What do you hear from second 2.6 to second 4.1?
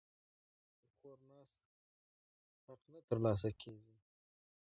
حق نه ترلاسه کیږي.